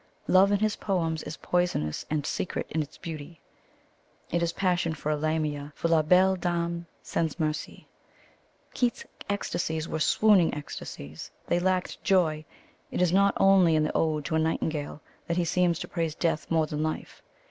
Love 0.27 0.51
in 0.51 0.57
his 0.57 0.77
poems 0.77 1.21
is 1.21 1.37
poisonous 1.37 2.07
and 2.09 2.25
secret 2.25 2.65
in 2.71 2.81
its 2.81 2.97
beauty. 2.97 3.39
It 4.31 4.41
is 4.41 4.51
passion 4.53 4.95
for 4.95 5.11
a 5.11 5.15
Lamia, 5.15 5.73
for 5.75 5.89
La 5.89 6.01
Belle 6.01 6.35
Dame 6.35 6.87
sans 7.03 7.39
Merci. 7.39 7.87
Keats's 8.73 9.05
ecstasies 9.29 9.87
were 9.87 9.99
swooning 9.99 10.55
ecstasies. 10.55 11.29
They 11.45 11.59
lacked 11.59 12.03
joy. 12.03 12.45
It 12.89 12.99
is 12.99 13.11
not 13.13 13.35
only 13.37 13.75
in 13.75 13.83
the 13.83 13.95
Ode 13.95 14.25
to 14.25 14.33
a 14.33 14.39
Nightingale 14.39 15.01
that 15.27 15.37
he 15.37 15.45
seems 15.45 15.77
to 15.77 15.87
praise 15.87 16.15
death 16.15 16.49
more 16.49 16.65
than 16.65 16.81
life. 16.81 17.21